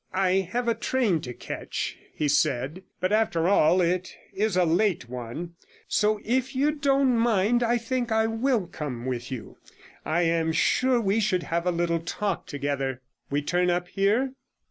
'I 0.15 0.49
have 0.53 0.67
a 0.67 0.73
train 0.73 1.21
to 1.21 1.31
catch,' 1.31 1.95
he 2.15 2.27
said; 2.27 2.81
'but 2.99 3.11
after 3.11 3.47
all, 3.47 3.81
it 3.81 4.15
is 4.33 4.57
a 4.57 4.65
late 4.65 5.07
one. 5.07 5.53
So 5.87 6.19
if 6.25 6.55
you 6.55 6.71
don't 6.71 7.15
mind, 7.15 7.61
I 7.61 7.77
think 7.77 8.11
I 8.11 8.25
will 8.25 8.65
come 8.65 9.05
with 9.05 9.29
you. 9.31 9.57
I 10.03 10.23
am 10.23 10.53
sure 10.53 10.99
we 10.99 11.19
should 11.19 11.43
have 11.43 11.67
a 11.67 11.71
little 11.71 11.99
talk 11.99 12.47
together. 12.47 12.99
We 13.29 13.43
turn 13.43 13.69
up 13.69 13.89
here?' 13.89 14.33